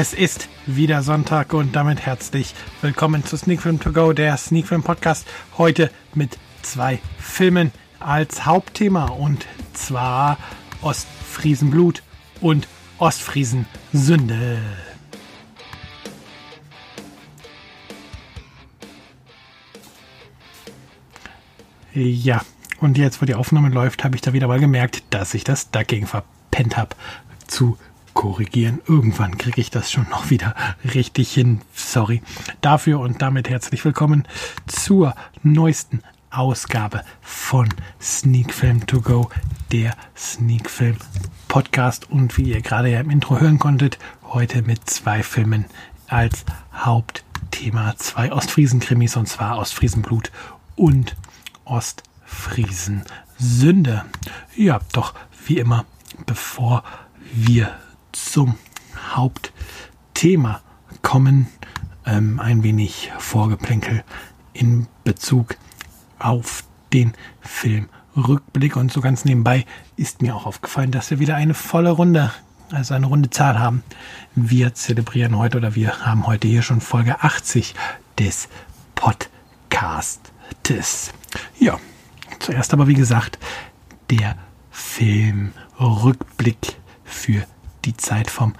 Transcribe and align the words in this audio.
Es 0.00 0.14
ist 0.14 0.48
wieder 0.64 1.02
Sonntag 1.02 1.52
und 1.52 1.74
damit 1.74 2.06
herzlich 2.06 2.54
willkommen 2.82 3.24
zu 3.24 3.36
Sneak 3.36 3.62
Film 3.62 3.80
To 3.80 3.90
Go, 3.90 4.12
der 4.12 4.36
Sneak 4.36 4.68
Film 4.68 4.84
Podcast. 4.84 5.26
Heute 5.58 5.90
mit 6.14 6.38
zwei 6.62 7.00
Filmen 7.18 7.72
als 7.98 8.46
Hauptthema 8.46 9.06
und 9.06 9.44
zwar 9.72 10.38
Ostfriesenblut 10.82 12.04
und 12.40 12.68
Ostfriesensünde. 12.98 14.58
Ja, 21.92 22.42
und 22.80 22.98
jetzt, 22.98 23.20
wo 23.20 23.26
die 23.26 23.34
Aufnahme 23.34 23.70
läuft, 23.70 24.04
habe 24.04 24.14
ich 24.14 24.20
da 24.20 24.32
wieder 24.32 24.46
mal 24.46 24.60
gemerkt, 24.60 25.02
dass 25.10 25.34
ich 25.34 25.42
das 25.42 25.72
dagegen 25.72 26.06
verpennt 26.06 26.76
habe 26.76 26.94
zu 27.48 27.76
korrigieren. 28.18 28.82
Irgendwann 28.88 29.38
kriege 29.38 29.60
ich 29.60 29.70
das 29.70 29.92
schon 29.92 30.08
noch 30.10 30.28
wieder 30.28 30.56
richtig 30.92 31.32
hin. 31.32 31.60
Sorry 31.72 32.20
dafür 32.60 32.98
und 32.98 33.22
damit 33.22 33.48
herzlich 33.48 33.84
willkommen 33.84 34.26
zur 34.66 35.14
neuesten 35.44 36.02
Ausgabe 36.28 37.04
von 37.20 37.68
Sneak 38.02 38.52
Film 38.52 38.84
To 38.88 39.02
Go, 39.02 39.30
der 39.70 39.94
Sneak 40.16 40.68
Film 40.68 40.96
Podcast. 41.46 42.10
Und 42.10 42.36
wie 42.36 42.50
ihr 42.50 42.60
gerade 42.60 42.90
ja 42.90 42.98
im 42.98 43.10
Intro 43.10 43.38
hören 43.38 43.60
konntet, 43.60 44.00
heute 44.24 44.62
mit 44.62 44.90
zwei 44.90 45.22
Filmen 45.22 45.66
als 46.08 46.44
Hauptthema. 46.74 47.94
Zwei 47.98 48.32
Ostfriesen-Krimis 48.32 49.16
und 49.16 49.28
zwar 49.28 49.58
Ostfriesenblut 49.58 50.32
und 50.74 51.14
Ostfriesen-Sünde. 51.64 54.04
Ja, 54.56 54.80
doch 54.92 55.14
wie 55.46 55.58
immer, 55.58 55.84
bevor 56.26 56.82
wir 57.32 57.70
zum 58.12 58.56
Hauptthema 59.14 60.60
kommen. 61.02 61.48
Ähm, 62.06 62.40
ein 62.40 62.62
wenig 62.62 63.10
Vorgeplänkel 63.18 64.02
in 64.52 64.86
Bezug 65.04 65.56
auf 66.18 66.64
den 66.92 67.12
Film 67.40 67.88
Rückblick. 68.16 68.76
Und 68.76 68.92
so 68.92 69.00
ganz 69.00 69.24
nebenbei 69.24 69.64
ist 69.96 70.22
mir 70.22 70.34
auch 70.34 70.46
aufgefallen, 70.46 70.90
dass 70.90 71.10
wir 71.10 71.18
wieder 71.20 71.36
eine 71.36 71.54
volle 71.54 71.90
Runde, 71.90 72.32
also 72.70 72.94
eine 72.94 73.06
runde 73.06 73.30
Zahl 73.30 73.58
haben. 73.58 73.82
Wir 74.34 74.74
zelebrieren 74.74 75.36
heute 75.38 75.58
oder 75.58 75.74
wir 75.74 76.04
haben 76.04 76.26
heute 76.26 76.48
hier 76.48 76.62
schon 76.62 76.80
Folge 76.80 77.22
80 77.22 77.74
des 78.18 78.48
Podcastes. 78.94 80.22
Ja, 81.58 81.78
zuerst 82.38 82.72
aber 82.72 82.88
wie 82.88 82.94
gesagt, 82.94 83.38
der 84.10 84.36
Film 84.70 85.52
Rückblick 85.78 86.76
für 87.04 87.44
die 87.88 87.96
Zeit 87.96 88.30
vom 88.30 88.52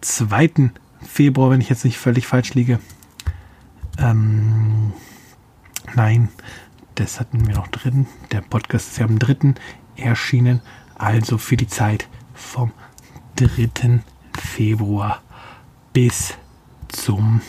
2. 0.00 0.70
Februar, 1.06 1.50
wenn 1.50 1.60
ich 1.60 1.68
jetzt 1.68 1.84
nicht 1.84 1.98
völlig 1.98 2.26
falsch 2.26 2.54
liege. 2.54 2.80
Ähm, 3.98 4.92
nein, 5.94 6.30
das 6.94 7.20
hatten 7.20 7.46
wir 7.46 7.54
noch 7.54 7.68
drin. 7.68 8.06
Der 8.32 8.40
Podcast 8.40 8.88
ist 8.88 8.98
ja 8.98 9.04
am 9.04 9.18
3. 9.18 9.54
erschienen, 9.96 10.60
also 10.94 11.36
für 11.36 11.56
die 11.56 11.66
Zeit 11.66 12.08
vom 12.32 12.72
3. 13.36 14.00
Februar 14.38 15.22
bis 15.92 16.34
zum 16.88 17.42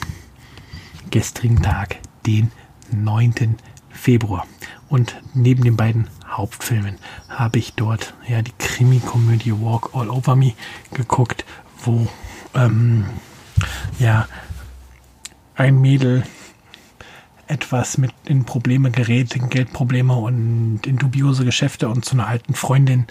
gestrigen 1.11 1.61
Tag, 1.61 1.97
den 2.25 2.51
9. 2.91 3.55
Februar. 3.89 4.45
Und 4.89 5.21
neben 5.33 5.63
den 5.63 5.77
beiden 5.77 6.07
Hauptfilmen 6.29 6.97
habe 7.29 7.59
ich 7.59 7.73
dort 7.73 8.13
ja 8.27 8.41
die 8.41 8.53
Krimi-Komödie 8.57 9.53
Walk 9.53 9.91
All 9.93 10.09
Over 10.09 10.35
Me 10.35 10.53
geguckt, 10.93 11.45
wo 11.83 12.07
ähm, 12.53 13.05
ja 13.99 14.27
ein 15.55 15.79
Mädel 15.81 16.23
etwas 17.47 17.97
mit 17.97 18.11
in 18.25 18.45
Probleme 18.45 18.91
gerät, 18.91 19.35
in 19.35 19.49
Geldprobleme 19.49 20.13
und 20.13 20.81
in 20.85 20.97
dubiose 20.97 21.45
Geschäfte 21.45 21.89
und 21.89 22.05
zu 22.05 22.13
einer 22.13 22.27
alten 22.27 22.53
Freundin 22.53 23.07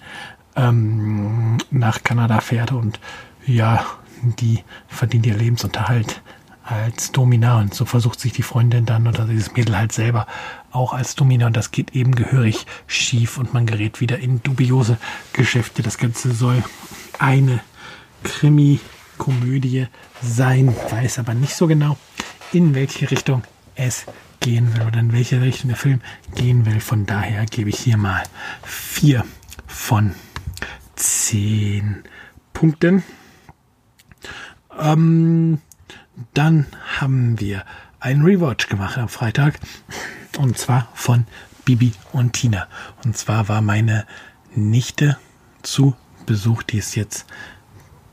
ähm, 0.54 1.58
nach 1.70 2.04
Kanada 2.04 2.40
fährt 2.40 2.72
und 2.72 3.00
ja, 3.46 3.84
die 4.22 4.62
verdient 4.86 5.26
ihr 5.26 5.36
Lebensunterhalt 5.36 6.22
als 6.62 7.12
Domina 7.12 7.58
und 7.58 7.74
so 7.74 7.84
versucht 7.84 8.20
sich 8.20 8.32
die 8.32 8.42
Freundin 8.42 8.84
dann 8.84 9.06
oder 9.06 9.24
dieses 9.24 9.54
Mädel 9.54 9.76
halt 9.76 9.92
selber 9.92 10.26
auch 10.70 10.92
als 10.92 11.14
Domina 11.14 11.46
und 11.46 11.56
das 11.56 11.70
geht 11.70 11.94
eben 11.94 12.14
gehörig 12.14 12.66
schief 12.86 13.38
und 13.38 13.54
man 13.54 13.66
gerät 13.66 14.00
wieder 14.00 14.18
in 14.18 14.42
dubiose 14.42 14.98
Geschäfte. 15.32 15.82
Das 15.82 15.98
Ganze 15.98 16.32
soll 16.32 16.62
eine 17.18 17.60
Krimi-Komödie 18.24 19.86
sein, 20.22 20.74
weiß 20.90 21.18
aber 21.18 21.34
nicht 21.34 21.54
so 21.54 21.66
genau, 21.66 21.96
in 22.52 22.74
welche 22.74 23.10
Richtung 23.10 23.42
es 23.74 24.06
gehen 24.40 24.74
will 24.74 24.82
oder 24.86 25.00
in 25.00 25.12
welche 25.12 25.40
Richtung 25.40 25.68
der 25.68 25.76
Film 25.76 26.00
gehen 26.34 26.66
will. 26.66 26.80
Von 26.80 27.06
daher 27.06 27.46
gebe 27.46 27.70
ich 27.70 27.78
hier 27.78 27.96
mal 27.96 28.22
vier 28.62 29.24
von 29.66 30.14
zehn 30.96 32.02
Punkten. 32.52 33.02
Ähm, 34.78 35.60
dann 36.34 36.66
haben 37.00 37.38
wir 37.40 37.64
einen 38.00 38.24
Rewatch 38.24 38.68
gemacht 38.68 38.98
am 38.98 39.08
Freitag. 39.08 39.58
Und 40.38 40.56
zwar 40.56 40.88
von 40.94 41.26
Bibi 41.64 41.92
und 42.12 42.32
Tina. 42.32 42.68
Und 43.04 43.16
zwar 43.16 43.48
war 43.48 43.60
meine 43.60 44.06
Nichte 44.54 45.18
zu 45.62 45.96
Besuch, 46.26 46.62
die 46.62 46.78
ist 46.78 46.94
jetzt, 46.94 47.26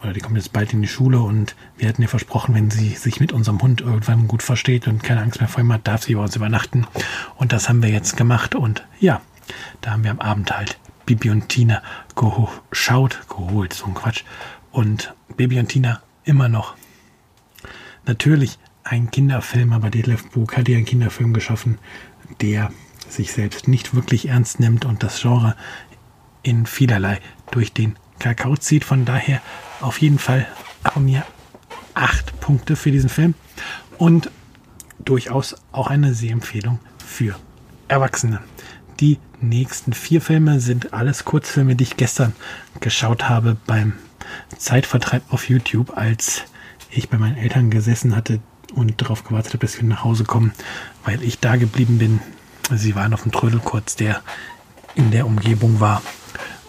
oder 0.01 0.11
die 0.11 0.21
kommt 0.21 0.35
jetzt 0.35 0.51
bald 0.51 0.73
in 0.73 0.81
die 0.81 0.87
Schule 0.87 1.19
und 1.19 1.55
wir 1.77 1.87
hatten 1.87 2.01
ihr 2.01 2.09
versprochen, 2.09 2.55
wenn 2.55 2.71
sie 2.71 2.89
sich 2.89 3.19
mit 3.19 3.31
unserem 3.31 3.61
Hund 3.61 3.81
irgendwann 3.81 4.27
gut 4.27 4.41
versteht 4.41 4.87
und 4.87 5.03
keine 5.03 5.21
Angst 5.21 5.39
mehr 5.39 5.47
vor 5.47 5.61
ihm 5.61 5.71
hat, 5.71 5.87
darf 5.87 6.03
sie 6.03 6.15
bei 6.15 6.21
uns 6.21 6.35
übernachten. 6.35 6.87
Und 7.35 7.53
das 7.53 7.69
haben 7.69 7.83
wir 7.83 7.89
jetzt 7.89 8.17
gemacht. 8.17 8.55
Und 8.55 8.83
ja, 8.99 9.21
da 9.81 9.91
haben 9.91 10.03
wir 10.03 10.11
am 10.11 10.19
Abend 10.19 10.51
halt 10.51 10.79
Bibi 11.05 11.29
und 11.29 11.47
Tina 11.49 11.83
geschaut, 12.15 13.19
geholt, 13.29 13.73
so 13.73 13.85
ein 13.85 13.93
Quatsch. 13.93 14.23
Und 14.71 15.13
Bibi 15.37 15.59
und 15.59 15.67
Tina 15.67 16.01
immer 16.23 16.49
noch 16.49 16.75
natürlich 18.07 18.57
ein 18.83 19.09
Kinderfilm, 19.09 19.73
aber 19.73 19.89
Detlef 19.89 20.29
Buch 20.29 20.53
hat 20.53 20.69
ja 20.69 20.77
einen 20.77 20.85
Kinderfilm 20.85 21.33
geschaffen, 21.33 21.79
der 22.41 22.71
sich 23.09 23.31
selbst 23.31 23.67
nicht 23.67 23.93
wirklich 23.95 24.29
ernst 24.29 24.59
nimmt 24.59 24.85
und 24.85 25.03
das 25.03 25.21
Genre 25.21 25.55
in 26.43 26.65
vielerlei 26.65 27.19
durch 27.51 27.73
den 27.73 27.95
Kakao 28.19 28.55
zieht. 28.57 28.83
Von 28.83 29.05
daher 29.05 29.41
auf 29.81 29.99
jeden 29.99 30.19
Fall 30.19 30.47
von 30.93 31.05
mir 31.05 31.25
acht 31.93 32.39
Punkte 32.39 32.75
für 32.75 32.91
diesen 32.91 33.09
Film 33.09 33.33
und 33.97 34.29
durchaus 34.99 35.55
auch 35.71 35.87
eine 35.87 36.13
Sehempfehlung 36.13 36.79
für 37.05 37.35
Erwachsene. 37.87 38.41
Die 38.99 39.19
nächsten 39.41 39.93
vier 39.93 40.21
Filme 40.21 40.59
sind 40.59 40.93
alles 40.93 41.25
Kurzfilme, 41.25 41.75
die 41.75 41.83
ich 41.83 41.97
gestern 41.97 42.33
geschaut 42.79 43.29
habe 43.29 43.57
beim 43.67 43.93
Zeitvertreib 44.57 45.21
auf 45.31 45.49
YouTube 45.49 45.95
als 45.97 46.43
ich 46.89 47.09
bei 47.09 47.17
meinen 47.17 47.37
Eltern 47.37 47.69
gesessen 47.69 48.15
hatte 48.15 48.39
und 48.73 49.01
darauf 49.01 49.23
gewartet 49.23 49.53
habe, 49.53 49.65
dass 49.65 49.77
wir 49.77 49.87
nach 49.87 50.03
Hause 50.03 50.23
kommen, 50.23 50.53
weil 51.03 51.21
ich 51.23 51.39
da 51.39 51.55
geblieben 51.55 51.97
bin. 51.97 52.19
Sie 52.73 52.95
waren 52.95 53.13
auf 53.13 53.23
dem 53.23 53.31
Trödel 53.31 53.59
kurz, 53.59 53.95
der 53.95 54.21
in 54.95 55.11
der 55.11 55.25
Umgebung 55.25 55.79
war. 55.79 56.01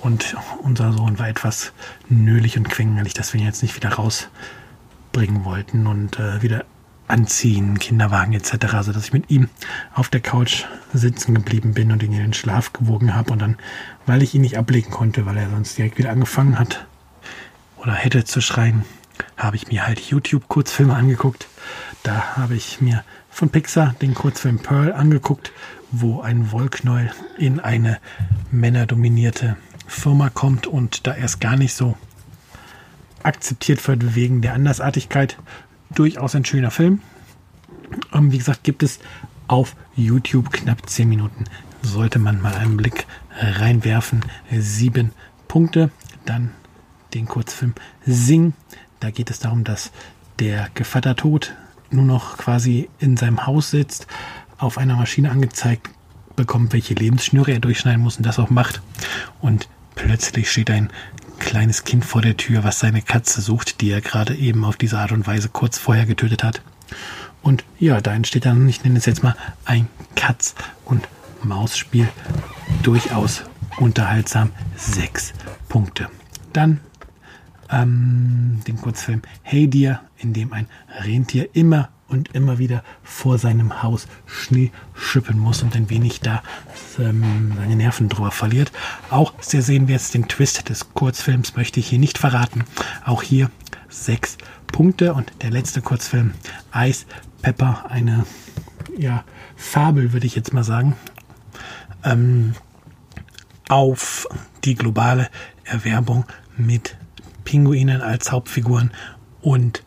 Und 0.01 0.37
unser 0.63 0.93
Sohn 0.93 1.19
war 1.19 1.29
etwas 1.29 1.73
nölig 2.09 2.57
und 2.57 2.69
quengelig, 2.69 3.15
dass 3.15 3.33
wir 3.33 3.41
ihn 3.41 3.47
jetzt 3.47 3.63
nicht 3.63 3.75
wieder 3.77 3.95
rausbringen 3.95 5.45
wollten 5.45 5.87
und 5.87 6.19
äh, 6.19 6.43
wieder 6.43 6.65
anziehen, 7.09 7.79
Kinderwagen 7.79 8.33
etc., 8.33 8.57
dass 8.59 9.05
ich 9.05 9.13
mit 9.13 9.31
ihm 9.31 9.49
auf 9.95 10.09
der 10.09 10.21
Couch 10.21 10.65
sitzen 10.93 11.35
geblieben 11.35 11.73
bin 11.73 11.93
und 11.93 12.03
ihn 12.03 12.13
in 12.13 12.19
den 12.19 12.33
Schlaf 12.35 12.73
gewogen 12.73 13.15
habe 13.15 13.33
und 13.33 13.41
dann, 13.41 13.57
weil 14.07 14.23
ich 14.23 14.35
ihn 14.35 14.41
nicht 14.41 14.59
ablegen 14.59 14.91
konnte, 14.91 15.27
weil 15.27 15.37
er 15.37 15.51
sonst 15.51 15.79
direkt 15.79 15.99
wieder 15.99 16.11
angefangen 16.11 16.59
hat 16.59 16.87
oder 17.77 17.93
hätte 17.93 18.25
zu 18.25 18.41
schreien, 18.41 18.85
habe 19.37 19.57
ich 19.57 19.69
mir 19.69 19.87
halt 19.87 20.01
YouTube-Kurzfilme 20.01 20.95
angeguckt. 20.95 21.49
Da 22.03 22.37
habe 22.37 22.55
ich 22.55 22.81
mir 22.81 23.05
von 23.31 23.51
Pixar 23.51 23.95
den 24.01 24.15
Kurzfilm 24.15 24.59
Pearl 24.59 24.93
angeguckt, 24.93 25.53
wo 25.91 26.21
ein 26.21 26.53
Wollknäuel 26.53 27.11
in 27.39 27.61
eine 27.61 27.99
männerdominierte 28.51 29.57
Firma 29.87 30.31
kommt 30.31 30.67
und 30.67 31.07
da 31.07 31.15
erst 31.15 31.41
gar 31.41 31.57
nicht 31.57 31.75
so 31.75 31.97
akzeptiert 33.23 33.87
wird 33.87 34.15
wegen 34.15 34.41
der 34.41 34.55
Andersartigkeit. 34.55 35.37
Durchaus 35.95 36.35
ein 36.35 36.45
schöner 36.45 36.71
Film. 36.71 37.03
Ähm, 38.13 38.33
wie 38.33 38.39
gesagt, 38.39 38.65
gibt 38.65 38.83
es 38.83 39.01
auf 39.49 39.77
YouTube 39.95 40.53
knapp 40.53 40.89
10 40.89 41.09
Minuten. 41.09 41.45
Sollte 41.83 42.19
man 42.19 42.41
mal 42.41 42.55
einen 42.55 42.77
Blick 42.77 43.07
reinwerfen. 43.39 44.25
Sieben 44.51 45.13
Punkte. 45.49 45.91
Dann 46.25 46.53
den 47.15 47.27
Kurzfilm 47.27 47.75
Sing 48.05 48.55
da 49.01 49.11
geht 49.11 49.31
es 49.31 49.39
darum, 49.39 49.65
dass 49.65 49.91
der 50.39 50.69
Gevatter 50.75 51.17
Tod 51.17 51.55
nur 51.91 52.05
noch 52.05 52.37
quasi 52.37 52.89
in 52.99 53.17
seinem 53.17 53.47
Haus 53.47 53.71
sitzt, 53.71 54.07
auf 54.59 54.79
einer 54.79 54.97
Maschine 54.97 55.31
angezeigt 55.31 55.91
bekommt, 56.35 56.73
welche 56.73 56.95
Lebensschnüre 56.95 57.53
er 57.53 57.61
durchschneiden 57.61 58.03
muss 58.03 58.17
und 58.17 58.27
das 58.27 58.39
auch 58.39 58.51
macht. 58.51 58.83
Und 59.41 59.69
plötzlich 59.95 60.51
steht 60.51 60.71
ein 60.71 60.91
kleines 61.39 61.85
Kind 61.85 62.05
vor 62.05 62.23
der 62.23 62.37
Tür, 62.37 62.65
was 62.65 62.81
seine 62.81 63.03
Katze 63.03 63.41
sucht, 63.41 63.81
die 63.81 63.91
er 63.91 64.01
gerade 64.01 64.35
eben 64.35 64.65
auf 64.65 64.77
diese 64.77 64.99
Art 64.99 65.13
und 65.13 65.27
Weise 65.27 65.49
kurz 65.49 65.79
vorher 65.79 66.07
getötet 66.07 66.43
hat. 66.43 66.63
Und 67.43 67.65
ja, 67.79 68.01
da 68.01 68.15
entsteht 68.15 68.45
dann, 68.45 68.69
ich 68.69 68.83
nenne 68.85 68.99
es 68.99 69.07
jetzt 69.07 69.23
mal, 69.23 69.37
ein 69.65 69.89
Katz- 70.15 70.55
und 70.85 71.09
Maus-Spiel. 71.43 72.09
Durchaus 72.83 73.43
unterhaltsam. 73.79 74.51
Sechs 74.77 75.33
Punkte. 75.69 76.09
Dann 76.53 76.81
ähm, 77.71 78.61
den 78.67 78.77
Kurzfilm 78.81 79.23
Hey 79.43 79.69
Dear, 79.69 80.03
in 80.19 80.33
dem 80.33 80.53
ein 80.53 80.67
Rentier 81.03 81.49
immer 81.55 81.91
und 82.09 82.35
immer 82.35 82.59
wieder 82.59 82.85
vor 83.03 83.39
seinem 83.39 83.83
Haus 83.83 84.07
Schnee 84.27 84.71
schippen 84.95 85.39
muss 85.39 85.63
und 85.63 85.75
ein 85.75 85.91
wenig 85.91 86.21
da 86.21 86.43
ähm, 86.99 87.53
seine 87.57 87.77
Nerven 87.77 88.09
drüber 88.09 88.31
verliert. 88.31 88.71
Auch 89.11 89.35
sehr 89.41 89.63
sehen 89.63 89.89
wir 89.89 89.95
jetzt 89.95 90.15
den 90.15 90.29
Twist 90.29 90.69
des 90.69 90.95
Kurzfilms, 90.95 91.57
möchte 91.57 91.81
ich 91.81 91.89
hier 91.89 91.99
nicht 91.99 92.19
verraten. 92.19 92.65
Auch 93.05 93.23
hier 93.23 93.51
sechs 93.89 94.39
Punkte 94.69 95.15
und 95.15 95.33
der 95.43 95.51
letzte 95.51 95.83
Kurzfilm 95.83 96.33
Ice 96.75 97.07
Pepper, 97.43 97.87
eine 97.89 98.25
ja, 98.97 99.25
Fabel, 99.57 100.13
würde 100.13 100.27
ich 100.27 100.35
jetzt 100.35 100.53
mal 100.53 100.65
sagen, 100.65 100.97
ähm, 102.05 102.55
auf 103.69 104.29
die 104.65 104.75
globale 104.75 105.29
Erwerbung 105.65 106.25
mit 106.57 106.97
Pinguinen 107.47 108.03
als 108.03 108.31
Hauptfiguren 108.31 108.91
und 109.41 109.83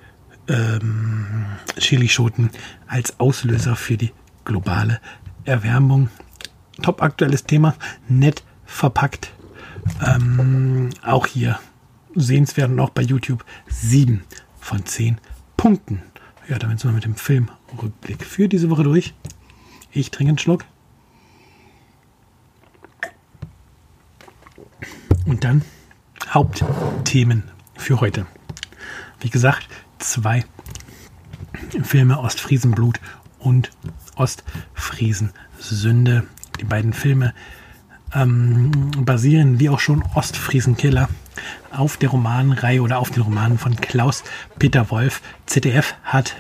ähm, 0.48 1.46
Chilischoten 1.78 2.50
als 2.88 3.20
Auslöser 3.20 3.76
für 3.76 3.98
die 3.98 4.12
globale 4.46 5.00
Erwärmung. 5.46 6.10
Top 6.82 7.04
aktuelles 7.04 7.44
Thema, 7.44 7.76
nett 8.08 8.44
verpackt. 8.66 9.32
Ähm, 10.04 10.90
auch 11.04 11.28
hier 11.28 11.60
sehenswert 12.16 12.72
und 12.72 12.80
auch 12.80 12.90
bei 12.90 13.04
YouTube 13.04 13.46
7 13.68 14.24
von 14.60 14.86
10 14.86 15.20
Punkten. 15.58 16.02
Ja, 16.48 16.58
damit 16.58 16.80
sind 16.80 16.92
wir 16.92 16.96
mit 16.96 17.06
dem 17.06 17.16
Filmrückblick 17.16 18.24
für 18.24 18.48
diese 18.48 18.70
Woche 18.70 18.84
durch. 18.84 19.14
Ich 19.92 20.10
trinke 20.12 20.30
einen 20.30 20.38
Schluck. 20.40 20.66
Und 25.26 25.44
dann 25.44 25.64
Hauptthemen 26.30 27.44
für 27.76 28.02
heute. 28.02 28.26
Wie 29.20 29.30
gesagt, 29.30 29.68
zwei 29.98 30.46
Filme 31.84 32.20
Ostfriesenblut 32.20 33.00
und 33.40 33.72
Ostfriesensünde. 34.16 36.26
Die 36.60 36.66
beiden 36.66 36.94
Filme 36.94 37.34
ähm, 38.14 38.92
basieren 38.98 39.60
wie 39.60 39.70
auch 39.70 39.80
schon 39.80 40.04
Ostfriesenkiller 40.14 41.10
auf 41.72 41.98
der 41.98 42.10
Romanreihe 42.10 42.82
oder 42.82 43.00
auf 43.00 43.12
den 43.12 43.24
Romanen 43.24 43.58
von 43.58 43.76
Klaus 43.76 44.24
Peter 44.58 44.90
Wolf. 44.92 45.22
ZDF 45.46 45.96
hat 46.04 46.36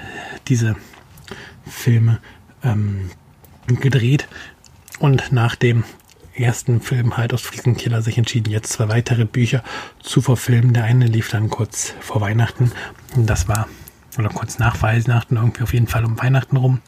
diese 0.47 0.75
Filme 1.65 2.19
ähm, 2.63 3.12
gedreht 3.68 4.27
und 5.00 5.31
nach 5.31 5.56
dem 5.56 5.83
ersten 6.39 6.81
Film 6.81 7.18
halt 7.18 7.33
aus 7.33 7.41
Friesenkiller 7.41 8.01
sich 8.01 8.18
entschieden, 8.18 8.51
jetzt 8.51 8.74
zwei 8.74 8.89
weitere 8.89 9.25
Bücher 9.25 9.63
zu 10.01 10.21
verfilmen. 10.21 10.74
Der 10.74 10.83
eine 10.86 11.06
lief 11.06 11.30
dann 11.30 11.50
kurz 11.50 11.94
vor 12.00 12.21
Weihnachten. 12.21 12.71
Das 13.15 13.47
war, 13.47 13.68
oder 14.18 14.30
kurz 14.30 14.59
nach 14.59 14.81
Weihnachten, 14.81 15.36
irgendwie 15.36 15.63
auf 15.63 15.74
jeden 15.74 15.88
Fall 15.88 16.06
um 16.06 16.19
Weihnachten 16.19 16.57
rum. 16.57 16.81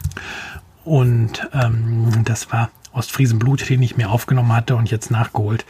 Und 0.83 1.47
ähm, 1.53 2.23
das 2.25 2.51
war 2.51 2.71
Ostfriesenblut, 2.93 3.69
den 3.69 3.81
ich 3.81 3.97
mir 3.97 4.09
aufgenommen 4.09 4.53
hatte 4.53 4.75
und 4.75 4.89
jetzt 4.89 5.11
nachgeholt. 5.11 5.65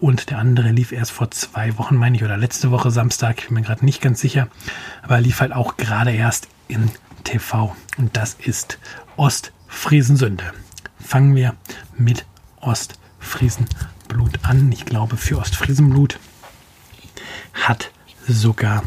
Und 0.00 0.30
der 0.30 0.38
andere 0.38 0.70
lief 0.70 0.92
erst 0.92 1.12
vor 1.12 1.30
zwei 1.30 1.78
Wochen, 1.78 1.96
meine 1.96 2.16
ich, 2.16 2.24
oder 2.24 2.36
letzte 2.36 2.70
Woche 2.70 2.90
Samstag, 2.90 3.38
ich 3.38 3.46
bin 3.46 3.54
mir 3.54 3.62
gerade 3.62 3.84
nicht 3.84 4.00
ganz 4.00 4.20
sicher. 4.20 4.48
Aber 5.02 5.20
lief 5.20 5.40
halt 5.40 5.52
auch 5.52 5.76
gerade 5.76 6.12
erst 6.12 6.48
in 6.68 6.90
TV. 7.24 7.76
Und 7.98 8.16
das 8.16 8.34
ist 8.34 8.78
Ostfriesensünde. 9.16 10.44
Fangen 10.98 11.34
wir 11.34 11.54
mit 11.96 12.24
Ostfriesensünde 12.60 13.01
Ostfriesenblut 13.22 14.44
an. 14.44 14.72
Ich 14.72 14.84
glaube, 14.84 15.16
für 15.16 15.38
Ostfriesenblut 15.38 16.18
hat 17.54 17.92
sogar 18.26 18.82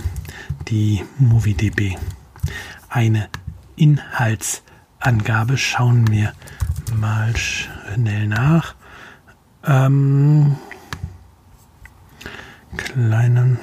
die 0.67 1.03
MovieDB 1.17 1.97
eine 2.89 3.29
Inhaltsangabe. 3.77 5.57
Schauen 5.57 6.09
wir 6.09 6.33
mal 6.93 7.35
schnell 7.37 8.27
nach. 8.27 8.75
Ähm, 9.63 10.57
kleinen 12.75 13.57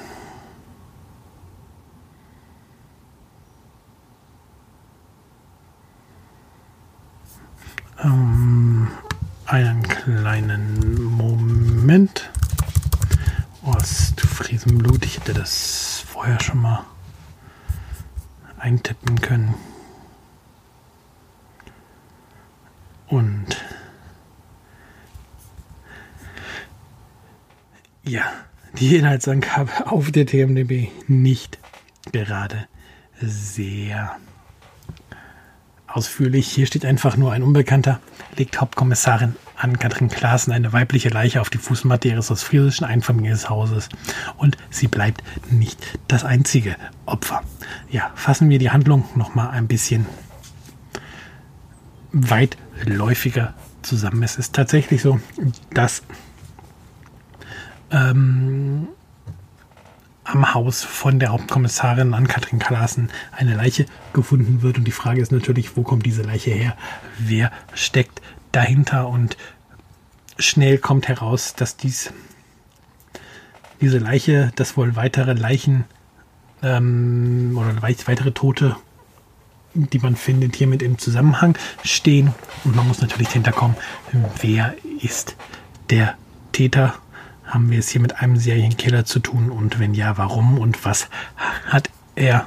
ähm, 8.02 8.88
einen 9.52 9.82
kleinen 9.82 11.04
Moment. 11.04 12.30
Ostfriesenblut. 13.62 15.04
Ich 15.04 15.18
hätte 15.18 15.34
das 15.34 16.02
vorher 16.06 16.40
schon 16.40 16.62
mal 16.62 16.86
eintippen 18.58 19.20
können. 19.20 19.54
Und 23.08 23.62
ja, 28.04 28.32
die 28.78 28.96
Inhaltsangabe 28.96 29.86
auf 29.86 30.10
der 30.10 30.24
TMDB 30.24 30.88
nicht 31.08 31.58
gerade 32.10 32.68
sehr 33.20 34.16
ausführlich. 35.92 36.48
Hier 36.48 36.66
steht 36.66 36.84
einfach 36.84 37.16
nur 37.16 37.32
ein 37.32 37.42
Unbekannter, 37.42 38.00
legt 38.36 38.60
Hauptkommissarin 38.60 39.36
Ann-Kathrin 39.62 40.08
Klaassen 40.08 40.52
eine 40.52 40.72
weibliche 40.72 41.08
Leiche 41.08 41.40
auf 41.40 41.48
die 41.48 41.58
Fußmatte 41.58 42.08
ihres 42.08 42.30
ostfriesischen 42.30 42.84
Einfamilienhauses. 42.84 43.88
Und 44.36 44.56
sie 44.70 44.88
bleibt 44.88 45.22
nicht 45.50 45.78
das 46.08 46.24
einzige 46.24 46.74
Opfer. 47.06 47.42
Ja, 47.88 48.10
fassen 48.16 48.50
wir 48.50 48.58
die 48.58 48.70
Handlung 48.70 49.04
nochmal 49.14 49.50
ein 49.50 49.68
bisschen 49.68 50.06
weitläufiger 52.12 53.54
zusammen. 53.82 54.22
Es 54.22 54.36
ist 54.36 54.54
tatsächlich 54.54 55.00
so, 55.00 55.20
dass 55.72 56.02
ähm, 57.90 58.88
am 60.32 60.54
Haus 60.54 60.82
von 60.82 61.18
der 61.18 61.30
Hauptkommissarin 61.30 62.14
an 62.14 62.26
Katrin 62.26 62.58
Kalassen 62.58 63.10
eine 63.32 63.54
Leiche 63.54 63.86
gefunden 64.12 64.62
wird. 64.62 64.78
Und 64.78 64.84
die 64.84 64.92
Frage 64.92 65.20
ist 65.20 65.30
natürlich, 65.30 65.76
wo 65.76 65.82
kommt 65.82 66.06
diese 66.06 66.22
Leiche 66.22 66.50
her? 66.50 66.76
Wer 67.18 67.52
steckt 67.74 68.22
dahinter? 68.50 69.08
Und 69.08 69.36
schnell 70.38 70.78
kommt 70.78 71.08
heraus, 71.08 71.54
dass 71.54 71.76
dies 71.76 72.12
diese 73.80 73.98
Leiche, 73.98 74.52
dass 74.54 74.76
wohl 74.76 74.96
weitere 74.96 75.32
Leichen 75.34 75.84
ähm, 76.62 77.58
oder 77.60 77.82
weitere 77.82 78.30
Tote, 78.30 78.76
die 79.74 79.98
man 79.98 80.16
findet, 80.16 80.56
hiermit 80.56 80.82
im 80.82 80.98
Zusammenhang 80.98 81.58
stehen. 81.84 82.32
Und 82.64 82.76
man 82.76 82.86
muss 82.86 83.00
natürlich 83.00 83.30
hinterkommen, 83.30 83.76
wer 84.40 84.74
ist 85.00 85.36
der 85.90 86.16
Täter 86.52 86.94
haben 87.52 87.70
wir 87.70 87.78
es 87.78 87.90
hier 87.90 88.00
mit 88.00 88.16
einem 88.16 88.36
Serienkiller 88.36 89.04
zu 89.04 89.18
tun? 89.18 89.50
Und 89.50 89.78
wenn 89.78 89.92
ja, 89.92 90.16
warum? 90.16 90.58
Und 90.58 90.84
was 90.86 91.08
hat 91.66 91.90
er 92.14 92.46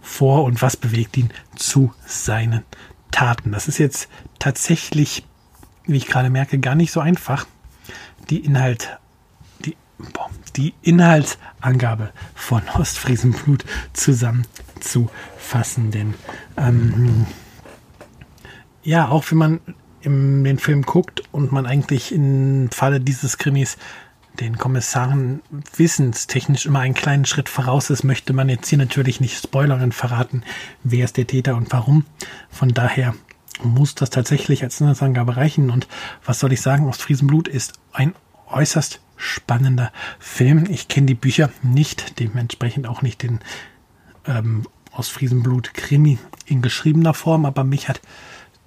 vor 0.00 0.44
und 0.44 0.62
was 0.62 0.76
bewegt 0.76 1.18
ihn 1.18 1.30
zu 1.54 1.92
seinen 2.06 2.62
Taten? 3.10 3.52
Das 3.52 3.68
ist 3.68 3.76
jetzt 3.76 4.08
tatsächlich, 4.38 5.26
wie 5.84 5.98
ich 5.98 6.06
gerade 6.06 6.30
merke, 6.30 6.58
gar 6.58 6.74
nicht 6.74 6.92
so 6.92 7.00
einfach, 7.00 7.46
die 8.30 8.38
Inhalt, 8.38 8.98
die, 9.66 9.76
boah, 9.98 10.30
die 10.56 10.72
Inhaltsangabe 10.80 12.10
von 12.34 12.62
Ostfriesenblut 12.70 13.66
zusammenzufassen. 13.92 15.90
Denn 15.90 16.14
ähm, 16.56 17.26
ja, 18.82 19.08
auch 19.08 19.30
wenn 19.30 19.38
man 19.38 19.60
in 20.04 20.44
den 20.44 20.58
Film 20.58 20.82
guckt 20.82 21.22
und 21.32 21.52
man 21.52 21.66
eigentlich 21.66 22.12
im 22.12 22.70
Falle 22.70 23.00
dieses 23.00 23.38
Krimis 23.38 23.76
den 24.40 24.58
Kommissaren 24.58 25.42
wissenstechnisch 25.76 26.66
immer 26.66 26.80
einen 26.80 26.94
kleinen 26.94 27.24
Schritt 27.24 27.48
voraus 27.48 27.90
ist, 27.90 28.02
möchte 28.02 28.32
man 28.32 28.48
jetzt 28.48 28.68
hier 28.68 28.78
natürlich 28.78 29.20
nicht 29.20 29.40
spoilern 29.40 29.92
verraten, 29.92 30.42
wer 30.82 31.04
ist 31.04 31.16
der 31.16 31.26
Täter 31.26 31.54
und 31.54 31.72
warum. 31.72 32.04
Von 32.50 32.70
daher 32.70 33.14
muss 33.62 33.94
das 33.94 34.10
tatsächlich 34.10 34.64
als 34.64 34.80
Inhaltsangabe 34.80 35.36
reichen. 35.36 35.70
Und 35.70 35.86
was 36.24 36.40
soll 36.40 36.52
ich 36.52 36.60
sagen, 36.60 36.88
Ostfriesenblut 36.88 37.46
ist 37.46 37.74
ein 37.92 38.14
äußerst 38.48 39.00
spannender 39.16 39.92
Film. 40.18 40.66
Ich 40.68 40.88
kenne 40.88 41.06
die 41.06 41.14
Bücher 41.14 41.50
nicht, 41.62 42.18
dementsprechend 42.18 42.88
auch 42.88 43.02
nicht 43.02 43.22
den 43.22 43.38
ähm, 44.26 44.66
Ostfriesenblut 44.92 45.74
Krimi 45.74 46.18
in 46.46 46.62
geschriebener 46.62 47.14
Form, 47.14 47.44
aber 47.44 47.62
mich 47.62 47.88
hat 47.88 48.00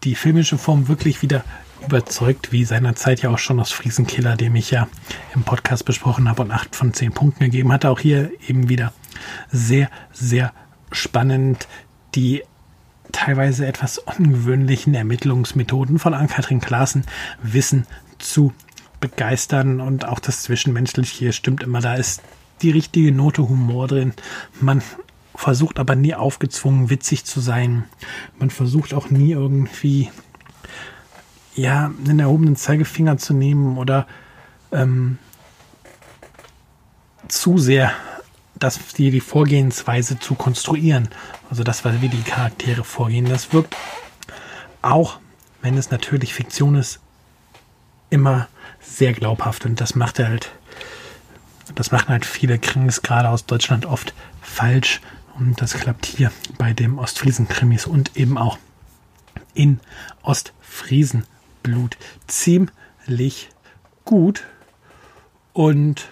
die 0.03 0.15
filmische 0.15 0.57
Form 0.57 0.87
wirklich 0.87 1.21
wieder 1.21 1.43
überzeugt, 1.85 2.51
wie 2.51 2.65
seinerzeit 2.65 3.21
ja 3.21 3.29
auch 3.29 3.37
schon 3.37 3.59
aus 3.59 3.71
Friesenkiller, 3.71 4.35
dem 4.35 4.55
ich 4.55 4.71
ja 4.71 4.87
im 5.35 5.43
Podcast 5.43 5.85
besprochen 5.85 6.27
habe 6.27 6.41
und 6.41 6.51
acht 6.51 6.75
von 6.75 6.93
zehn 6.93 7.11
Punkten 7.11 7.45
gegeben 7.45 7.71
hatte. 7.71 7.89
Auch 7.89 7.99
hier 7.99 8.31
eben 8.47 8.69
wieder 8.69 8.93
sehr, 9.51 9.89
sehr 10.11 10.53
spannend. 10.91 11.67
Die 12.15 12.43
teilweise 13.11 13.65
etwas 13.65 13.99
ungewöhnlichen 13.99 14.93
Ermittlungsmethoden 14.93 15.99
von 15.99 16.13
Ann-Kathrin 16.13 16.61
Klaassen 16.61 17.05
wissen 17.41 17.85
zu 18.19 18.53
begeistern 18.99 19.79
und 19.79 20.05
auch 20.05 20.19
das 20.19 20.43
Zwischenmenschliche 20.43 21.31
stimmt 21.33 21.63
immer. 21.63 21.81
Da 21.81 21.95
ist 21.95 22.21
die 22.61 22.71
richtige 22.71 23.11
Note 23.11 23.47
Humor 23.47 23.87
drin. 23.87 24.13
Man 24.59 24.81
versucht 25.37 25.77
aber 25.79 25.95
nie 25.95 26.15
aufgezwungen 26.15 26.89
witzig 26.89 27.23
zu 27.23 27.39
sein. 27.39 27.85
Man 28.39 28.49
versucht 28.49 28.93
auch 28.95 29.11
nie 29.11 29.31
irgendwie 29.31 30.09
ja 31.53 31.91
einen 32.05 32.19
erhobenen 32.19 32.55
Zeigefinger 32.55 33.17
zu 33.17 33.35
nehmen 33.35 33.77
oder 33.77 34.07
ähm, 34.71 35.19
zu 37.27 37.59
sehr 37.59 37.91
das, 38.55 38.79
die, 38.97 39.11
die 39.11 39.21
Vorgehensweise 39.21 40.17
zu 40.17 40.33
konstruieren. 40.33 41.07
Also 41.51 41.63
das, 41.63 41.85
wie 41.85 42.09
die 42.09 42.23
Charaktere 42.23 42.83
vorgehen. 42.83 43.29
Das 43.29 43.53
wirkt 43.53 43.75
auch, 44.81 45.19
wenn 45.61 45.77
es 45.77 45.91
natürlich 45.91 46.33
Fiktion 46.33 46.73
ist, 46.73 46.99
immer 48.09 48.47
sehr 48.81 49.13
glaubhaft. 49.13 49.65
Und 49.65 49.79
das 49.79 49.93
macht 49.93 50.17
halt, 50.17 50.51
das 51.75 51.91
machen 51.91 52.09
halt 52.09 52.25
viele 52.25 52.57
Krimis 52.57 53.03
gerade 53.03 53.29
aus 53.29 53.45
Deutschland 53.45 53.85
oft 53.85 54.15
falsch. 54.41 54.99
Und 55.37 55.61
das 55.61 55.73
klappt 55.73 56.05
hier 56.05 56.31
bei 56.57 56.73
dem 56.73 56.97
Ostfriesen-Krimis 56.97 57.85
und 57.85 58.15
eben 58.17 58.37
auch 58.37 58.57
in 59.53 59.79
Ostfriesenblut 60.23 61.97
ziemlich 62.27 63.49
gut. 64.05 64.43
Und 65.53 66.07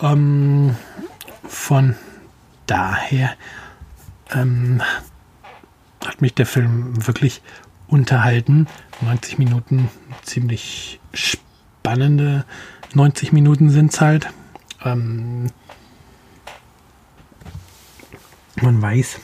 ähm, 0.00 0.76
von 1.46 1.96
daher 2.66 3.34
ähm, 4.30 4.82
hat 6.04 6.20
mich 6.20 6.34
der 6.34 6.46
Film 6.46 7.06
wirklich 7.06 7.42
unterhalten. 7.88 8.66
90 9.00 9.38
Minuten, 9.38 9.90
ziemlich 10.22 11.00
spannende 11.12 12.44
90 12.94 13.32
Minuten 13.32 13.70
sind 13.70 13.92
es 13.92 14.00
halt. 14.00 14.28
Ähm, 14.84 15.50
man 18.64 18.82
weiß 18.82 19.20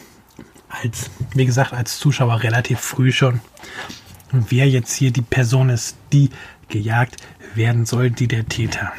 als, 0.68 1.10
wie 1.34 1.46
gesagt, 1.46 1.72
als 1.72 1.98
Zuschauer 1.98 2.42
relativ 2.42 2.78
früh 2.78 3.10
schon, 3.10 3.40
wer 4.30 4.68
jetzt 4.68 4.94
hier 4.94 5.10
die 5.10 5.22
Person 5.22 5.68
ist, 5.68 5.96
die 6.12 6.30
gejagt 6.68 7.16
werden 7.54 7.84
soll, 7.86 8.10
die 8.10 8.28
der 8.28 8.46
Täter 8.46 8.92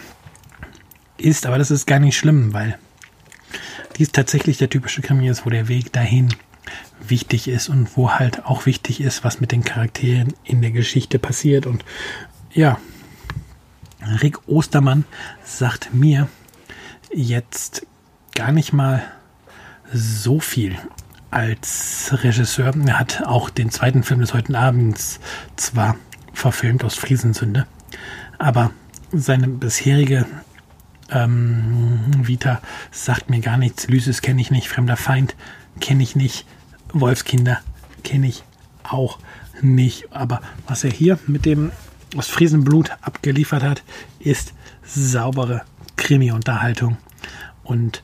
ist. 1.17 1.45
Aber 1.45 1.57
das 1.57 1.71
ist 1.71 1.87
gar 1.87 1.99
nicht 1.99 2.17
schlimm, 2.17 2.53
weil 2.53 2.77
dies 3.97 4.11
tatsächlich 4.11 4.57
der 4.57 4.69
typische 4.69 5.01
Krimi 5.01 5.29
ist, 5.29 5.45
wo 5.45 5.49
der 5.49 5.67
Weg 5.69 5.93
dahin 5.93 6.33
wichtig 7.07 7.47
ist 7.47 7.69
und 7.69 7.95
wo 7.95 8.11
halt 8.11 8.45
auch 8.45 8.65
wichtig 8.65 9.01
ist, 9.01 9.23
was 9.23 9.39
mit 9.39 9.51
den 9.51 9.63
Charakteren 9.63 10.33
in 10.43 10.61
der 10.61 10.71
Geschichte 10.71 11.19
passiert. 11.19 11.65
Und 11.65 11.85
ja, 12.53 12.79
Rick 14.21 14.47
Ostermann 14.47 15.05
sagt 15.43 15.93
mir 15.93 16.27
jetzt 17.13 17.85
gar 18.35 18.51
nicht 18.51 18.73
mal 18.73 19.03
so 19.93 20.39
viel 20.39 20.77
als 21.29 22.09
Regisseur. 22.11 22.73
Er 22.85 22.99
hat 22.99 23.23
auch 23.25 23.49
den 23.49 23.69
zweiten 23.71 24.03
Film 24.03 24.19
des 24.19 24.33
heutigen 24.33 24.55
Abends 24.55 25.19
zwar 25.55 25.95
verfilmt 26.33 26.83
aus 26.83 26.95
Friesensünde, 26.95 27.67
aber 28.37 28.71
seine 29.11 29.47
bisherige 29.47 30.25
ähm, 31.09 31.99
Vita 32.17 32.61
sagt 32.91 33.29
mir 33.29 33.39
gar 33.41 33.57
nichts. 33.57 33.87
Lysis 33.87 34.21
kenne 34.21 34.41
ich 34.41 34.51
nicht, 34.51 34.67
Fremder 34.67 34.97
Feind 34.97 35.35
kenne 35.79 36.03
ich 36.03 36.15
nicht, 36.15 36.45
Wolfskinder 36.93 37.59
kenne 38.03 38.27
ich 38.27 38.43
auch 38.83 39.19
nicht. 39.61 40.11
Aber 40.11 40.41
was 40.67 40.83
er 40.83 40.91
hier 40.91 41.19
mit 41.27 41.45
dem 41.45 41.71
aus 42.17 42.27
Friesenblut 42.27 42.91
abgeliefert 43.01 43.63
hat, 43.63 43.83
ist 44.19 44.53
saubere 44.83 45.63
Krimi-Unterhaltung. 45.97 46.97
Und 47.63 48.03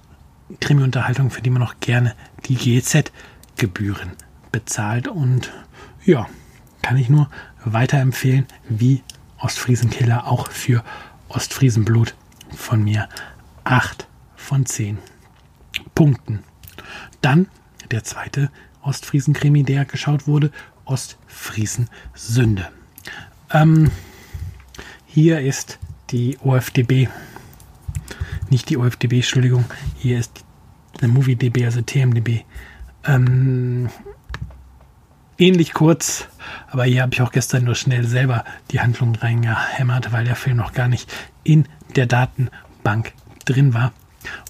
Krimi-Unterhaltung, 0.60 1.30
für 1.30 1.42
die 1.42 1.50
man 1.50 1.62
noch 1.62 1.80
gerne 1.80 2.16
die 2.46 2.56
GZ-Gebühren 2.56 4.12
bezahlt. 4.52 5.08
Und 5.08 5.52
ja, 6.06 6.28
kann 6.82 6.98
ich 6.98 7.10
nur 7.10 7.30
weiterempfehlen, 7.66 8.46
wie 8.70 9.04
Ostfriesenkiller 9.40 10.28
auch 10.28 10.50
für 10.50 10.84
Ostfriesenblut 11.30 12.16
von 12.56 12.84
mir 12.84 13.10
8 13.64 14.08
von 14.36 14.66
10 14.66 14.98
Punkten. 15.94 16.44
Dann 17.22 17.48
der 17.92 18.04
zweite 18.04 18.50
Ostfriesen-Krimi, 18.82 19.64
der 19.64 19.86
geschaut 19.86 20.28
wurde, 20.28 20.52
Ostfriesen-Sünde. 20.86 22.70
Ähm, 23.52 23.92
hier 25.06 25.42
ist 25.42 25.80
die 26.12 26.38
OFDB, 26.40 27.10
nicht 28.52 28.70
die 28.70 28.78
OFDB, 28.78 29.18
Entschuldigung, 29.18 29.66
hier 29.98 30.20
ist 30.20 30.44
die 31.02 31.08
MovieDB, 31.08 31.66
also 31.66 31.82
TMDB. 31.82 32.42
Ähm, 33.06 33.90
ähnlich 35.38 35.74
kurz, 35.74 36.28
aber 36.70 36.86
hier 36.86 37.04
habe 37.04 37.14
ich 37.14 37.22
auch 37.22 37.32
gestern 37.32 37.64
nur 37.64 37.76
schnell 37.76 38.06
selber 38.06 38.44
die 38.72 38.80
Handlung 38.80 39.16
reingehämmert, 39.16 40.12
weil 40.12 40.26
der 40.26 40.36
Film 40.36 40.58
noch 40.58 40.74
gar 40.74 40.88
nicht 40.88 41.12
in 41.44 41.68
der 41.96 42.06
Datenbank 42.06 43.14
drin 43.46 43.74
war. 43.74 43.94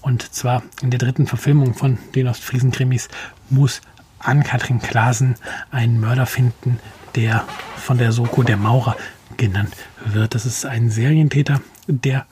Und 0.02 0.22
zwar 0.34 0.62
in 0.82 0.90
der 0.90 0.98
dritten 0.98 1.26
Verfilmung 1.26 1.74
von 1.74 1.98
den 2.14 2.26
Ostfriesen-Krimis 2.26 3.08
muss 3.50 3.80
Ann-Kathrin 4.18 4.80
Klasen 4.80 5.36
einen 5.70 6.00
Mörder 6.00 6.26
finden, 6.26 6.80
der 7.14 7.44
von 7.76 7.98
der 7.98 8.12
Soko 8.12 8.42
der 8.42 8.56
Maurer 8.56 8.96
genannt 9.36 9.74
wird. 10.04 10.34
Das 10.34 10.46
ist 10.46 10.66
ein 10.66 10.90
Serientäter, 10.90 11.60
der 11.86 12.26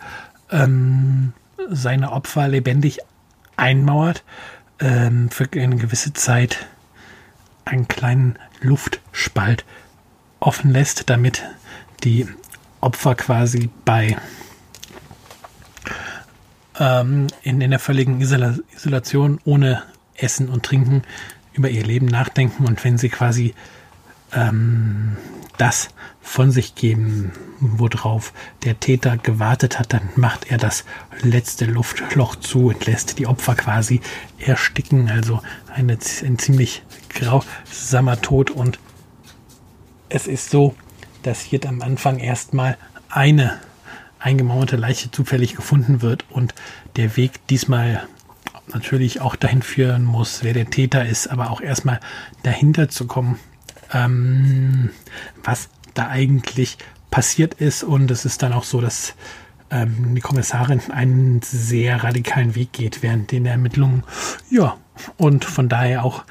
ähm, 0.51 1.33
seine 1.69 2.13
Opfer 2.13 2.49
lebendig 2.49 2.99
einmauert, 3.57 4.25
ähm, 4.81 5.31
für 5.31 5.49
eine 5.53 5.77
gewisse 5.77 6.13
Zeit 6.13 6.67
einen 7.65 7.89
kleinen 7.89 8.39
Luftspalt 8.61 9.65
offen 10.41 10.71
lässt, 10.71 11.11
damit 11.11 11.45
die 12.05 12.29
Opfer 12.81 13.15
quasi 13.15 13.71
bei 13.85 14.17
ähm, 16.79 17.27
in, 17.43 17.61
in 17.61 17.71
der 17.71 17.81
völligen 17.81 18.21
Isola 18.21 18.57
Isolation 18.75 19.41
ohne 19.45 19.83
Essen 20.15 20.49
und 20.49 20.65
Trinken 20.65 21.03
über 21.53 21.71
ihr 21.71 21.85
Leben 21.85 22.07
nachdenken 22.07 22.67
und 22.67 22.85
wenn 22.85 22.99
sie 22.99 23.09
quasi 23.09 23.55
ähm, 24.33 25.06
das 25.59 25.89
von 26.21 26.51
sich 26.51 26.75
geben, 26.75 27.33
worauf 27.61 28.33
der 28.65 28.81
Täter 28.81 29.17
gewartet 29.17 29.79
hat, 29.79 29.93
dann 29.93 30.09
macht 30.17 30.51
er 30.51 30.59
das 30.59 30.85
letzte 31.23 31.65
Luftloch 31.65 32.37
zu 32.37 32.67
und 32.67 32.87
lässt 32.87 33.19
die 33.19 33.27
Opfer 33.27 33.55
quasi 33.55 34.01
ersticken. 34.39 35.11
Also 35.11 35.41
eine, 35.73 35.99
ein 36.25 36.39
ziemlich 36.39 36.83
grausamer 37.11 38.21
Tod. 38.21 38.51
Und 38.51 38.79
es 40.09 40.27
ist 40.27 40.51
so, 40.51 40.75
dass 41.23 41.41
hier 41.41 41.61
am 41.67 41.83
Anfang 41.83 42.19
erstmal 42.19 42.77
eine 43.09 43.59
eingemauerte 44.19 44.77
Leiche 44.77 45.11
zufällig 45.11 45.55
gefunden 45.55 46.03
wird 46.03 46.25
und 46.31 46.55
der 46.97 47.17
Weg 47.17 47.47
diesmal 47.49 48.09
natürlich 48.73 49.21
auch 49.21 49.37
dahin 49.37 49.63
führen 49.63 50.05
muss, 50.05 50.43
wer 50.43 50.53
der 50.53 50.71
Täter 50.71 51.07
ist, 51.07 51.29
aber 51.29 51.51
auch 51.51 51.61
erstmal 51.61 52.01
dahinter 52.43 52.89
zu 52.89 53.07
kommen, 53.07 53.39
ähm, 53.93 54.91
was 55.45 55.69
da 55.95 56.09
eigentlich 56.09 56.79
passiert 57.11 57.55
ist. 57.55 57.83
Und 57.83 58.11
es 58.11 58.25
ist 58.25 58.43
dann 58.43 58.53
auch 58.53 58.65
so, 58.65 58.81
dass 58.81 59.15
ähm, 59.71 60.15
die 60.15 60.21
Kommissarin 60.21 60.81
einen 60.91 61.43
sehr 61.43 62.03
radikalen 62.03 62.55
Weg 62.55 62.73
geht 62.73 63.03
während 63.03 63.33
den 63.33 63.47
Ermittlungen. 63.47 64.05
Ja, 64.51 64.77
und 65.17 65.45
von 65.45 65.69
daher 65.69 66.05
auch 66.05 66.25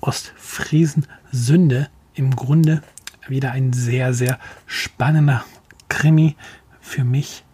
Ostfriesen 0.00 1.06
Sünde 1.30 1.88
im 2.14 2.34
Grunde 2.34 2.82
wieder 3.28 3.52
ein 3.52 3.72
sehr, 3.72 4.12
sehr 4.12 4.38
spannender 4.66 5.44
Krimi 5.88 6.36
für 6.80 7.04
mich. 7.04 7.44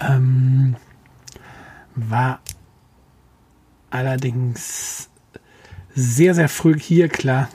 Ähm, 0.00 0.76
war 1.94 2.40
allerdings 3.90 5.10
sehr, 5.94 6.34
sehr 6.34 6.48
früh 6.48 6.78
hier 6.78 7.08
klar, 7.08 7.48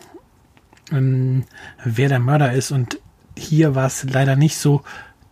ähm, 0.91 1.43
wer 1.83 2.09
der 2.09 2.19
Mörder 2.19 2.53
ist. 2.53 2.71
Und 2.71 2.99
hier 3.37 3.75
war 3.75 3.87
es 3.87 4.03
leider 4.03 4.35
nicht 4.35 4.57
so, 4.57 4.83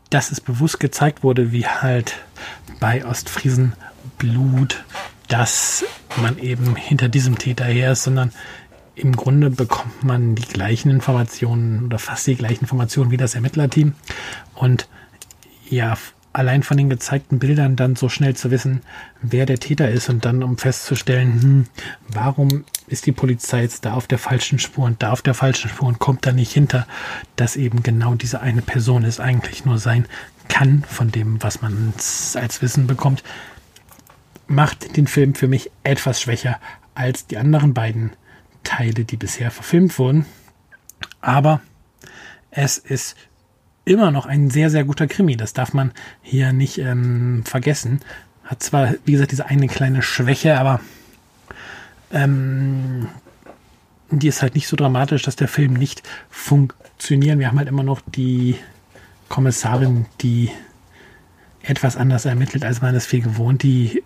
dass 0.09 0.31
es 0.31 0.41
bewusst 0.41 0.79
gezeigt 0.79 1.23
wurde, 1.23 1.51
wie 1.51 1.65
halt 1.65 2.15
bei 2.79 3.05
Ostfriesen 3.05 3.73
Blut, 4.17 4.83
dass 5.27 5.83
man 6.17 6.37
eben 6.37 6.75
hinter 6.75 7.09
diesem 7.09 7.37
Täter 7.37 7.65
her 7.65 7.91
ist, 7.91 8.03
sondern 8.03 8.31
im 8.95 9.15
Grunde 9.15 9.49
bekommt 9.49 10.03
man 10.03 10.35
die 10.35 10.47
gleichen 10.47 10.89
Informationen 10.89 11.85
oder 11.85 11.99
fast 11.99 12.27
die 12.27 12.35
gleichen 12.35 12.61
Informationen 12.61 13.11
wie 13.11 13.17
das 13.17 13.35
Ermittlerteam. 13.35 13.93
Und 14.53 14.87
ja, 15.69 15.97
allein 16.35 16.63
von 16.63 16.75
den 16.75 16.89
gezeigten 16.89 17.39
Bildern 17.39 17.75
dann 17.75 17.95
so 17.95 18.09
schnell 18.09 18.35
zu 18.35 18.51
wissen, 18.51 18.81
wer 19.21 19.45
der 19.45 19.59
Täter 19.59 19.89
ist 19.89 20.09
und 20.09 20.25
dann 20.25 20.43
um 20.43 20.57
festzustellen, 20.57 21.41
hm, 21.41 21.65
warum 22.09 22.65
ist 22.87 23.05
die 23.05 23.13
Polizei 23.13 23.61
jetzt 23.61 23.85
da 23.85 23.93
auf 23.93 24.07
der 24.07 24.17
falschen 24.17 24.59
Spur 24.59 24.85
und 24.85 25.01
da 25.01 25.11
auf 25.11 25.21
der 25.21 25.33
falschen 25.33 25.69
Spur 25.69 25.87
und 25.87 25.99
kommt 25.99 26.25
da 26.25 26.33
nicht 26.33 26.51
hinter, 26.51 26.87
dass 27.37 27.55
eben 27.55 27.83
genau 27.83 28.15
diese 28.15 28.41
eine 28.41 28.61
Person 28.61 29.05
es 29.05 29.19
eigentlich 29.19 29.65
nur 29.65 29.77
sein 29.77 30.05
kann, 30.49 30.83
von 30.83 31.09
dem, 31.09 31.41
was 31.41 31.61
man 31.61 31.93
als 32.35 32.61
Wissen 32.61 32.85
bekommt, 32.85 33.23
macht 34.47 34.97
den 34.97 35.07
Film 35.07 35.35
für 35.35 35.47
mich 35.47 35.71
etwas 35.83 36.21
schwächer 36.21 36.59
als 36.93 37.27
die 37.27 37.37
anderen 37.37 37.73
beiden 37.73 38.11
Teile, 38.63 39.05
die 39.05 39.17
bisher 39.17 39.51
verfilmt 39.51 39.97
wurden. 39.97 40.25
Aber 41.21 41.61
es 42.51 42.77
ist 42.77 43.15
immer 43.85 44.11
noch 44.11 44.25
ein 44.25 44.49
sehr, 44.49 44.69
sehr 44.69 44.83
guter 44.83 45.07
Krimi. 45.07 45.37
Das 45.37 45.53
darf 45.53 45.73
man 45.73 45.91
hier 46.21 46.51
nicht 46.51 46.79
ähm, 46.79 47.43
vergessen. 47.45 48.01
Hat 48.43 48.61
zwar, 48.61 48.95
wie 49.05 49.13
gesagt, 49.13 49.31
diese 49.31 49.45
eine 49.45 49.67
kleine 49.67 50.01
Schwäche, 50.01 50.59
aber 50.59 50.79
ähm, 52.11 53.07
die 54.11 54.27
ist 54.27 54.41
halt 54.41 54.55
nicht 54.55 54.67
so 54.67 54.75
dramatisch, 54.75 55.23
dass 55.23 55.35
der 55.35 55.47
Film 55.47 55.73
nicht 55.73 56.03
funktioniert. 56.29 57.39
Wir 57.39 57.47
haben 57.47 57.57
halt 57.57 57.69
immer 57.69 57.83
noch 57.83 58.01
die 58.01 58.55
Kommissarin, 59.29 60.05
die 60.21 60.51
etwas 61.63 61.97
anders 61.97 62.25
ermittelt, 62.25 62.63
als 62.63 62.81
man 62.81 62.93
es 62.95 63.05
viel 63.05 63.21
gewohnt. 63.21 63.63
Die 63.63 64.03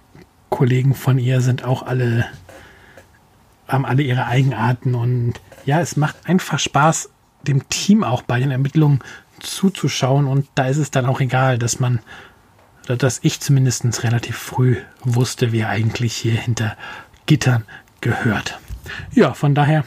Kollegen 0.50 0.94
von 0.94 1.20
ihr 1.20 1.42
sind 1.42 1.64
auch 1.64 1.84
alle, 1.84 2.26
haben 3.68 3.86
alle 3.86 4.04
ihre 4.04 4.26
Eigenarten 4.26 4.96
und 4.96 5.34
ja, 5.66 5.82
es 5.82 5.98
macht 5.98 6.28
einfach 6.28 6.60
Spaß, 6.60 7.10
dem 7.48 7.68
Team 7.70 8.04
auch 8.04 8.22
bei 8.22 8.40
den 8.40 8.52
Ermittlungen 8.52 9.02
zuzuschauen 9.40 10.28
und 10.28 10.48
da 10.56 10.68
ist 10.68 10.78
es 10.78 10.92
dann 10.92 11.06
auch 11.06 11.20
egal, 11.20 11.58
dass 11.58 11.80
man, 11.80 12.00
dass 12.88 13.20
ich 13.24 13.40
zumindest 13.40 14.04
relativ 14.04 14.38
früh 14.38 14.78
wusste, 15.04 15.52
wer 15.52 15.70
eigentlich 15.70 16.16
hier 16.16 16.34
hinter 16.34 16.76
Gittern 17.26 17.64
gehört. 18.02 18.60
Ja, 19.12 19.34
von 19.34 19.56
daher 19.56 19.84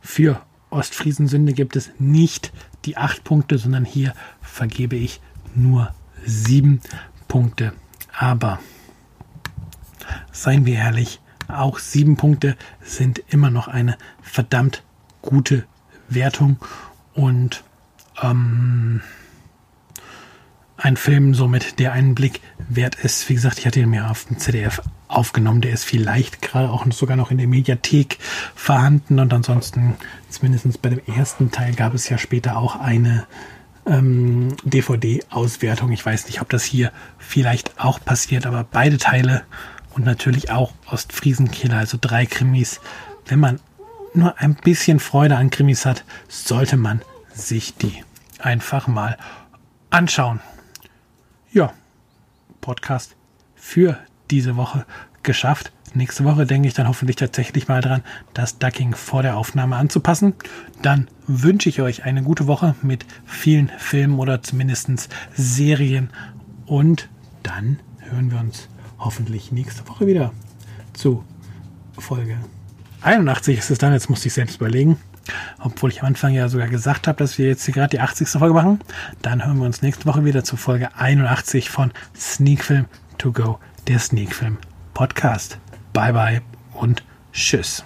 für 0.00 0.40
Ostfriesensünde 0.70 1.52
gibt 1.52 1.76
es 1.76 1.90
nicht 1.98 2.52
die 2.84 2.96
acht 2.96 3.24
Punkte, 3.24 3.58
sondern 3.58 3.84
hier 3.84 4.14
vergebe 4.40 4.96
ich 4.96 5.20
nur 5.54 5.94
sieben 6.24 6.80
Punkte. 7.28 7.72
Aber 8.16 8.60
seien 10.32 10.66
wir 10.66 10.76
ehrlich, 10.76 11.20
auch 11.48 11.78
sieben 11.78 12.16
Punkte 12.16 12.56
sind 12.80 13.22
immer 13.28 13.50
noch 13.50 13.68
eine 13.68 13.96
verdammt 14.22 14.82
gute 15.22 15.64
Wertung 16.08 16.58
und 17.14 17.64
ähm, 18.22 19.00
ein 20.76 20.96
Film 20.96 21.34
somit, 21.34 21.78
der 21.78 21.92
einen 21.92 22.14
Blick 22.14 22.40
wert 22.68 22.96
ist. 22.96 23.28
Wie 23.28 23.34
gesagt, 23.34 23.58
ich 23.58 23.66
hatte 23.66 23.80
ihn 23.80 23.90
mir 23.90 24.10
auf 24.10 24.26
dem 24.26 24.38
ZDF 24.38 24.82
aufgenommen. 25.08 25.60
Der 25.60 25.72
ist 25.72 25.84
vielleicht 25.84 26.42
gerade 26.42 26.70
auch 26.70 26.84
sogar 26.92 27.16
noch 27.16 27.30
in 27.30 27.38
der 27.38 27.48
Mediathek 27.48 28.18
vorhanden. 28.54 29.18
Und 29.18 29.32
ansonsten, 29.32 29.96
zumindest 30.28 30.82
bei 30.82 30.90
dem 30.90 31.00
ersten 31.06 31.50
Teil, 31.50 31.74
gab 31.74 31.94
es 31.94 32.08
ja 32.08 32.18
später 32.18 32.58
auch 32.58 32.76
eine 32.76 33.26
ähm, 33.86 34.48
DVD-Auswertung. 34.64 35.92
Ich 35.92 36.04
weiß 36.04 36.26
nicht, 36.26 36.40
ob 36.40 36.50
das 36.50 36.64
hier 36.64 36.92
vielleicht 37.18 37.80
auch 37.80 38.00
passiert, 38.04 38.46
aber 38.46 38.64
beide 38.70 38.98
Teile 38.98 39.44
und 39.94 40.04
natürlich 40.04 40.50
auch 40.50 40.72
Ostfriesenkiller, 40.90 41.78
also 41.78 41.96
drei 42.00 42.26
Krimis. 42.26 42.80
Wenn 43.26 43.40
man 43.40 43.60
nur 44.12 44.38
ein 44.38 44.54
bisschen 44.54 45.00
Freude 45.00 45.36
an 45.36 45.50
Krimis 45.50 45.86
hat, 45.86 46.04
sollte 46.28 46.76
man 46.76 47.00
sich 47.36 47.76
die 47.76 48.02
einfach 48.38 48.86
mal 48.86 49.16
anschauen. 49.90 50.40
Ja, 51.52 51.72
Podcast 52.60 53.16
für 53.54 53.98
diese 54.30 54.56
Woche 54.56 54.86
geschafft. 55.22 55.72
Nächste 55.94 56.24
Woche 56.24 56.46
denke 56.46 56.68
ich 56.68 56.74
dann 56.74 56.88
hoffentlich 56.88 57.16
tatsächlich 57.16 57.68
mal 57.68 57.80
dran, 57.80 58.02
das 58.34 58.58
Ducking 58.58 58.94
vor 58.94 59.22
der 59.22 59.36
Aufnahme 59.36 59.76
anzupassen. 59.76 60.34
Dann 60.82 61.08
wünsche 61.26 61.68
ich 61.68 61.80
euch 61.80 62.04
eine 62.04 62.22
gute 62.22 62.46
Woche 62.46 62.74
mit 62.82 63.06
vielen 63.24 63.70
Filmen 63.78 64.18
oder 64.18 64.42
zumindest 64.42 65.08
Serien. 65.34 66.10
Und 66.66 67.08
dann 67.42 67.80
hören 68.00 68.30
wir 68.30 68.40
uns 68.40 68.68
hoffentlich 68.98 69.52
nächste 69.52 69.88
Woche 69.88 70.06
wieder 70.06 70.32
zu 70.92 71.24
Folge 71.98 72.36
81 73.02 73.58
ist 73.58 73.70
es 73.70 73.78
dann. 73.78 73.92
Jetzt 73.92 74.10
musste 74.10 74.28
ich 74.28 74.34
selbst 74.34 74.56
überlegen. 74.56 74.98
Obwohl 75.58 75.90
ich 75.90 76.00
am 76.00 76.08
Anfang 76.08 76.32
ja 76.32 76.48
sogar 76.48 76.68
gesagt 76.68 77.08
habe, 77.08 77.18
dass 77.18 77.38
wir 77.38 77.46
jetzt 77.46 77.64
hier 77.64 77.74
gerade 77.74 77.90
die 77.90 78.00
80. 78.00 78.28
Folge 78.28 78.54
machen. 78.54 78.80
Dann 79.22 79.44
hören 79.44 79.58
wir 79.58 79.66
uns 79.66 79.82
nächste 79.82 80.06
Woche 80.06 80.24
wieder 80.24 80.44
zu 80.44 80.56
Folge 80.56 80.88
81 80.96 81.70
von 81.70 81.92
Sneak 82.16 82.64
Film 82.64 82.86
To 83.18 83.32
Go, 83.32 83.58
der 83.88 83.98
Sneak 83.98 84.34
Film 84.34 84.58
Podcast. 84.94 85.58
Bye 85.92 86.12
bye 86.12 86.42
und 86.74 87.02
tschüss. 87.32 87.84